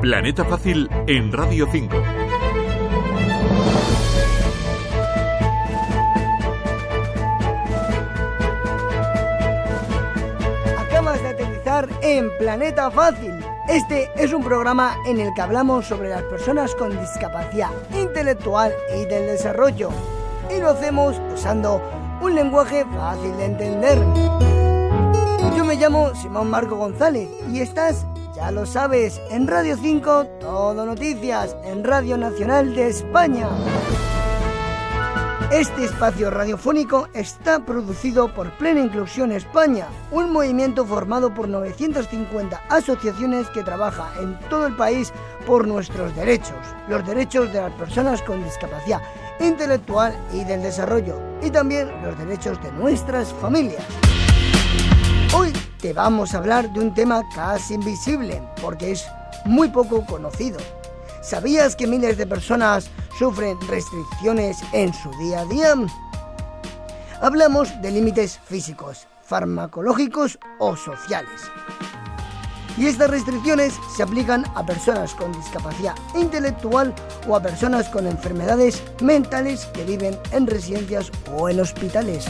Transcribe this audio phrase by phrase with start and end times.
[0.00, 1.94] Planeta Fácil en Radio 5.
[10.78, 13.44] Acabas de aterrizar en Planeta Fácil.
[13.68, 19.04] Este es un programa en el que hablamos sobre las personas con discapacidad intelectual y
[19.04, 19.90] del desarrollo.
[20.50, 21.82] Y lo hacemos usando
[22.22, 23.98] un lenguaje fácil de entender.
[25.54, 28.06] Yo me llamo Simón Marco González y estás,
[28.40, 33.46] ya lo sabes, en Radio 5, Todo Noticias, en Radio Nacional de España.
[35.52, 43.46] Este espacio radiofónico está producido por Plena Inclusión España, un movimiento formado por 950 asociaciones
[43.50, 45.12] que trabaja en todo el país
[45.46, 46.56] por nuestros derechos,
[46.88, 49.02] los derechos de las personas con discapacidad
[49.38, 53.84] intelectual y del desarrollo, y también los derechos de nuestras familias.
[55.32, 59.06] Hoy te vamos a hablar de un tema casi invisible, porque es
[59.44, 60.58] muy poco conocido.
[61.22, 65.74] ¿Sabías que miles de personas sufren restricciones en su día a día?
[67.20, 71.42] Hablamos de límites físicos, farmacológicos o sociales.
[72.76, 76.92] Y estas restricciones se aplican a personas con discapacidad intelectual
[77.28, 82.26] o a personas con enfermedades mentales que viven en residencias o en hospitales.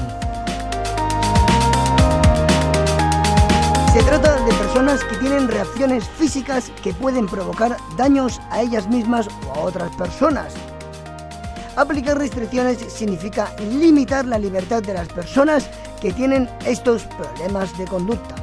[3.92, 9.26] Se trata de personas que tienen reacciones físicas que pueden provocar daños a ellas mismas
[9.48, 10.54] o a otras personas.
[11.74, 15.68] Aplicar restricciones significa limitar la libertad de las personas
[16.00, 18.36] que tienen estos problemas de conducta.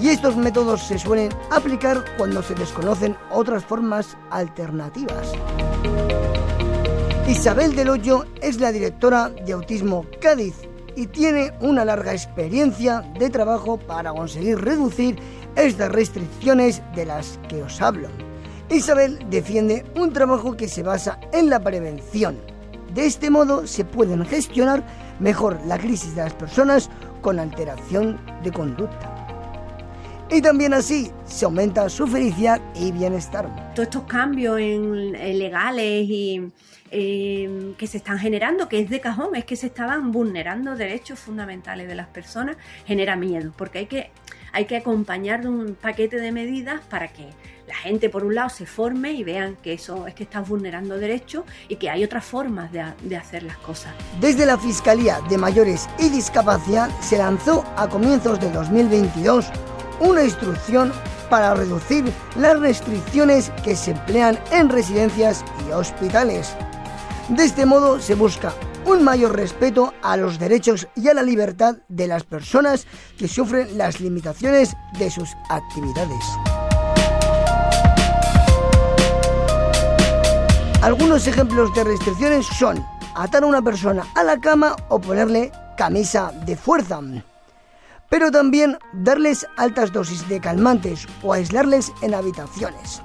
[0.00, 5.32] Y estos métodos se suelen aplicar cuando se desconocen otras formas alternativas.
[7.28, 13.30] Isabel Del Hoyo es la directora de Autismo Cádiz y tiene una larga experiencia de
[13.30, 15.18] trabajo para conseguir reducir
[15.56, 18.08] estas restricciones de las que os hablo.
[18.70, 22.38] Isabel defiende un trabajo que se basa en la prevención.
[22.94, 24.84] De este modo se pueden gestionar
[25.20, 29.11] mejor la crisis de las personas con alteración de conducta.
[30.32, 33.74] Y también así se aumenta su felicidad y bienestar.
[33.74, 36.50] Todos estos cambios en, en legales y
[36.90, 41.18] eh, que se están generando, que es de cajón, es que se estaban vulnerando derechos
[41.18, 42.56] fundamentales de las personas,
[42.86, 44.10] genera miedo, porque hay que,
[44.52, 47.28] hay que acompañar de un paquete de medidas para que
[47.68, 50.98] la gente, por un lado, se forme y vean que eso es que están vulnerando
[50.98, 53.94] derechos y que hay otras formas de, de hacer las cosas.
[54.20, 59.50] Desde la Fiscalía de Mayores y Discapacidad se lanzó a comienzos de 2022
[60.02, 60.92] una instrucción
[61.30, 66.54] para reducir las restricciones que se emplean en residencias y hospitales.
[67.28, 68.52] De este modo se busca
[68.84, 72.86] un mayor respeto a los derechos y a la libertad de las personas
[73.16, 76.24] que sufren las limitaciones de sus actividades.
[80.82, 86.32] Algunos ejemplos de restricciones son atar a una persona a la cama o ponerle camisa
[86.44, 87.00] de fuerza,
[88.12, 93.00] pero también darles altas dosis de calmantes o aislarles en habitaciones.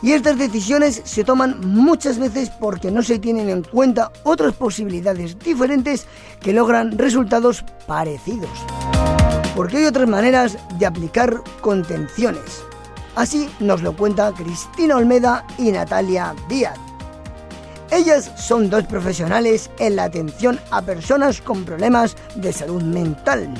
[0.00, 5.36] Y estas decisiones se toman muchas veces porque no se tienen en cuenta otras posibilidades
[5.40, 6.06] diferentes
[6.40, 8.48] que logran resultados parecidos.
[9.56, 12.62] Porque hay otras maneras de aplicar contenciones.
[13.16, 16.78] Así nos lo cuenta Cristina Olmeda y Natalia Díaz.
[17.90, 23.52] Ellas son dos profesionales en la atención a personas con problemas de salud mental.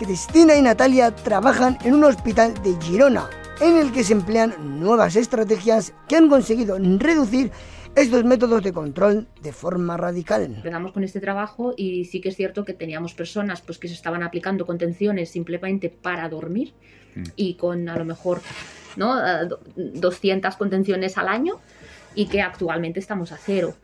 [0.00, 3.28] Cristina y Natalia trabajan en un hospital de Girona,
[3.60, 7.50] en el que se emplean nuevas estrategias que han conseguido reducir
[7.94, 10.44] estos métodos de control de forma radical.
[10.44, 13.94] Empezamos con este trabajo y sí que es cierto que teníamos personas pues, que se
[13.94, 16.72] estaban aplicando contenciones simplemente para dormir
[17.14, 17.22] mm.
[17.36, 18.40] y con a lo mejor
[18.96, 19.16] ¿no?
[19.76, 21.60] 200 contenciones al año
[22.14, 23.74] y que actualmente estamos a cero.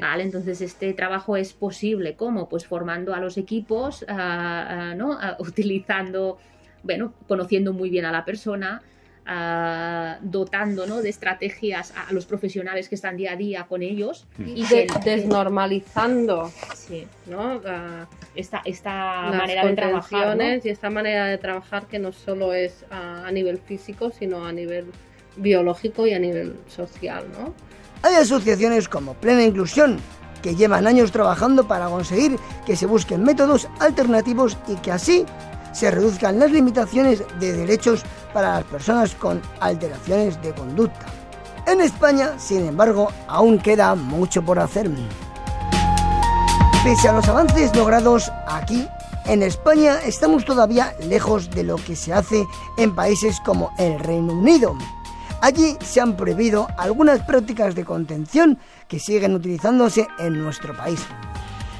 [0.00, 0.22] ¿Vale?
[0.22, 2.48] Entonces este trabajo es posible, ¿cómo?
[2.48, 5.18] Pues formando a los equipos, ¿no?
[5.38, 6.38] utilizando,
[6.82, 8.82] bueno, conociendo muy bien a la persona,
[9.26, 11.00] Uh, dotando ¿no?
[11.00, 16.52] de estrategias a, los profesionales que están día a día con ellos y de, desnormalizando
[16.74, 17.56] sí, ¿no?
[17.56, 20.44] uh, esta, esta manera de trabajar ¿no?
[20.62, 24.52] y esta manera de trabajar que no solo es uh, a nivel físico sino a
[24.52, 24.84] nivel
[25.36, 27.54] biológico y a nivel social ¿no?
[28.04, 29.98] Hay asociaciones como Plena Inclusión
[30.42, 35.24] que llevan años trabajando para conseguir que se busquen métodos alternativos y que así
[35.72, 38.02] se reduzcan las limitaciones de derechos
[38.34, 41.06] para las personas con alteraciones de conducta.
[41.66, 44.90] En España, sin embargo, aún queda mucho por hacer.
[46.84, 48.86] Pese a los avances logrados aquí,
[49.24, 52.46] en España estamos todavía lejos de lo que se hace
[52.76, 54.76] en países como el Reino Unido.
[55.40, 58.58] Allí se han prohibido algunas prácticas de contención
[58.88, 61.00] que siguen utilizándose en nuestro país.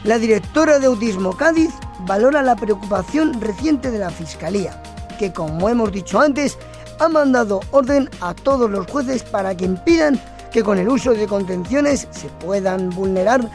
[0.05, 1.71] La directora de Autismo Cádiz
[2.01, 4.83] valora la preocupación reciente de la Fiscalía,
[5.19, 6.59] que como hemos dicho antes,
[7.01, 10.21] ha mandado orden a todos los jueces para que impidan
[10.53, 13.51] que con el uso de contenciones se puedan vulnerar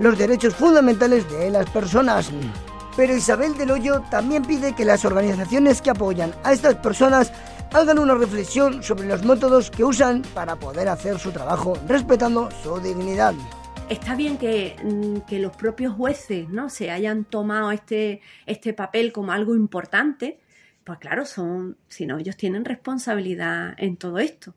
[0.00, 2.30] los derechos fundamentales de las personas.
[2.96, 7.32] Pero Isabel del Hoyo también pide que las organizaciones que apoyan a estas personas
[7.74, 12.78] hagan una reflexión sobre los métodos que usan para poder hacer su trabajo respetando su
[12.80, 13.34] dignidad.
[13.88, 16.68] Está bien que, mm, que los propios jueces ¿no?
[16.68, 20.38] se hayan tomado este, este papel como algo importante,
[20.84, 24.54] pues claro, son, si no, ellos tienen responsabilidad en todo esto.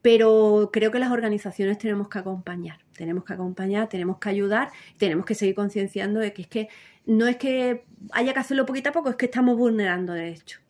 [0.00, 5.26] Pero creo que las organizaciones tenemos que acompañar, tenemos que acompañar, tenemos que ayudar, tenemos
[5.26, 6.68] que seguir concienciando de que es que
[7.06, 10.60] no es que haya que hacerlo poquito a poco, es que estamos vulnerando derechos.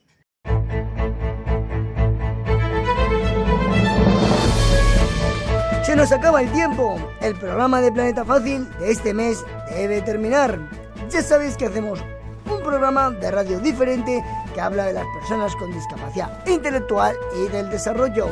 [5.97, 6.97] Nos acaba el tiempo.
[7.23, 10.59] El programa de Planeta Fácil de este mes debe terminar.
[11.09, 12.01] Ya sabéis que hacemos
[12.51, 14.23] un programa de radio diferente
[14.55, 18.29] que habla de las personas con discapacidad intelectual y del desarrollo.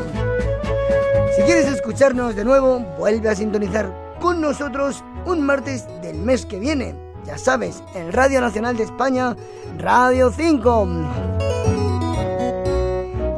[1.35, 3.91] Si quieres escucharnos de nuevo, vuelve a sintonizar
[4.21, 6.95] con nosotros un martes del mes que viene.
[7.25, 9.35] Ya sabes, en Radio Nacional de España,
[9.79, 10.89] Radio 5.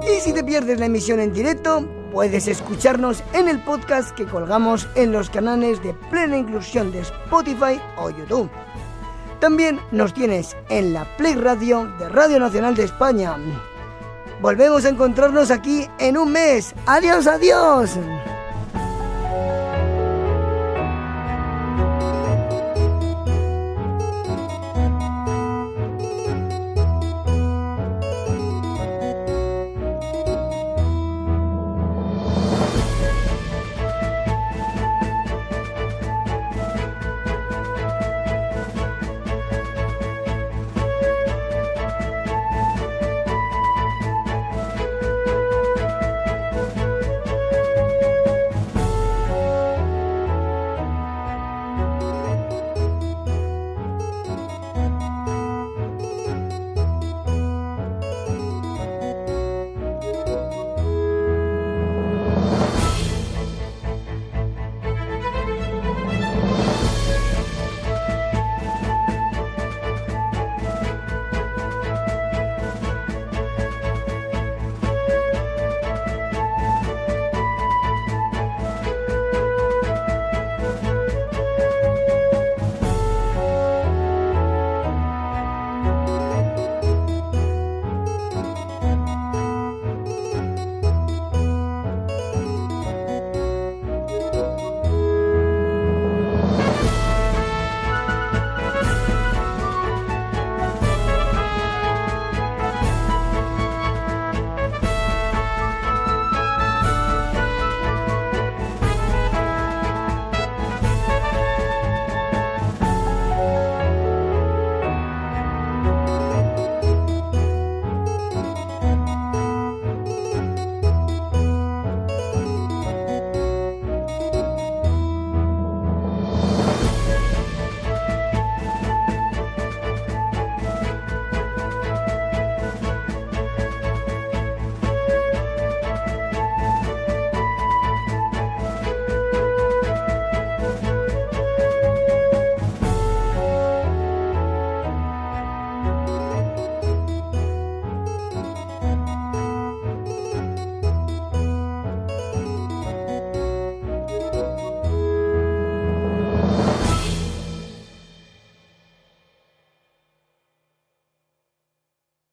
[0.03, 1.85] Y si te pierdes la emisión en directo,
[2.17, 7.79] puedes escucharnos en el podcast que colgamos en los canales de Plena Inclusión de Spotify
[7.99, 8.49] o YouTube.
[9.39, 13.37] También nos tienes en la Play Radio de Radio Nacional de España.
[14.41, 16.75] Volvemos a encontrarnos aquí en un mes.
[16.87, 17.99] Adiós, adiós.